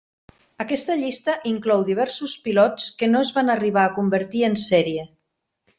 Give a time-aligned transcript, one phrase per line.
[0.63, 5.11] Aquesta llista inclou diversos pilots que no es van arribar a convertir en sèrie.